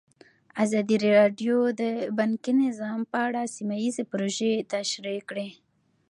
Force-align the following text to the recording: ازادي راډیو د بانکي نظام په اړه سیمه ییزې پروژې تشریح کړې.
ازادي 0.63 0.95
راډیو 1.17 1.55
د 1.81 1.81
بانکي 2.17 2.53
نظام 2.65 2.99
په 3.11 3.17
اړه 3.27 3.41
سیمه 3.55 3.75
ییزې 3.83 4.03
پروژې 4.11 4.53
تشریح 4.73 5.21
کړې. 5.29 5.49